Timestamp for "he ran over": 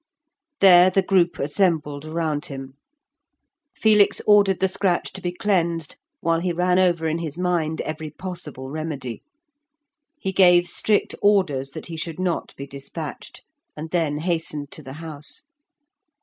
6.39-7.05